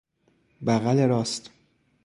[0.61, 1.49] بغل راست